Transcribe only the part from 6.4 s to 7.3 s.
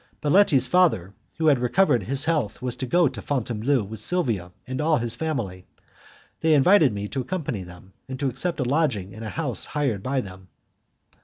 invited me to